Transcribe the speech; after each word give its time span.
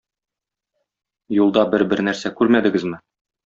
Юлда 1.41 1.67
бер-бер 1.77 2.05
нәрсә 2.11 2.35
күрмәдегезме? 2.43 3.05